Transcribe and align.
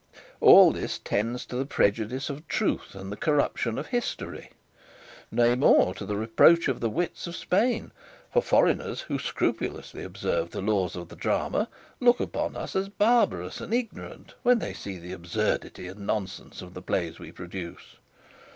All 0.39 0.71
this 0.71 0.97
tends 0.97 1.45
to 1.45 1.55
the 1.55 1.63
prejudice 1.67 2.31
of 2.31 2.37
the 2.37 2.43
truth 2.47 2.95
and 2.95 3.11
the 3.11 3.15
corruption 3.15 3.77
of 3.77 3.85
history, 3.85 4.49
nay 5.29 5.53
more, 5.53 5.93
to 5.93 6.07
the 6.07 6.15
reproach 6.15 6.67
of 6.67 6.79
the 6.79 6.89
wits 6.89 7.27
of 7.27 7.35
Spain; 7.35 7.91
for 8.33 8.41
foreigners 8.41 9.01
who 9.01 9.19
scrupulously 9.19 10.03
observe 10.03 10.49
the 10.49 10.61
laws 10.63 10.95
of 10.95 11.09
the 11.09 11.15
drama 11.15 11.69
look 11.99 12.19
upon 12.19 12.55
us 12.55 12.75
as 12.75 12.89
barbarous 12.89 13.61
and 13.61 13.75
ignorant, 13.75 14.33
when 14.41 14.57
they 14.57 14.73
see 14.73 14.97
the 14.97 15.13
absurdity 15.13 15.87
and 15.87 15.99
nonsense 15.99 16.63
of 16.63 16.73
the 16.73 16.81
plays 16.81 17.19
we 17.19 17.31
produce. 17.31 17.97